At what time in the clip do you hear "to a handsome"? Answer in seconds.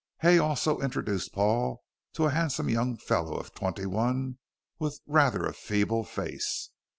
2.13-2.67